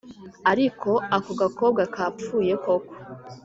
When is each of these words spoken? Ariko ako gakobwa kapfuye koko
Ariko 0.51 0.89
ako 1.15 1.31
gakobwa 1.41 1.81
kapfuye 1.95 2.53
koko 2.63 2.93